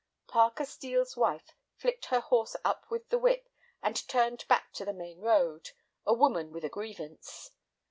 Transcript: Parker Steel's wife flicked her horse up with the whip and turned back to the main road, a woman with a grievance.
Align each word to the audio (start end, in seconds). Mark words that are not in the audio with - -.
Parker 0.27 0.65
Steel's 0.65 1.15
wife 1.15 1.53
flicked 1.75 2.05
her 2.05 2.21
horse 2.21 2.55
up 2.65 2.89
with 2.89 3.09
the 3.09 3.19
whip 3.19 3.47
and 3.83 3.95
turned 4.07 4.47
back 4.47 4.73
to 4.73 4.83
the 4.83 4.93
main 4.93 5.19
road, 5.19 5.69
a 6.07 6.13
woman 6.15 6.51
with 6.51 6.65
a 6.65 6.69
grievance. 6.69 7.51